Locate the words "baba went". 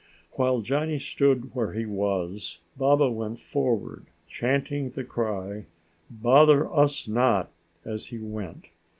2.75-3.39